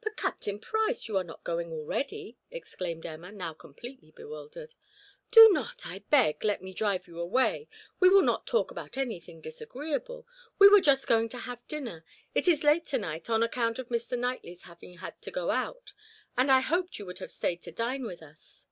[0.00, 4.72] "But Captain Price, you are not going already?" exclaimed Emma, now completely bewildered.
[5.30, 7.68] "Do not, I beg, let me drive you away,
[8.00, 10.26] we will not talk about anything disagreeable.
[10.58, 13.88] We were just going to have dinner; it is late to night on account of
[13.90, 14.18] Mr.
[14.18, 15.92] Knightley's having had to go out,
[16.38, 18.64] and I hoped you would have stayed to dine with us."